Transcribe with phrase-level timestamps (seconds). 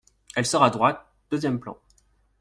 [0.35, 1.77] Elle sort à droite, deuxième plan.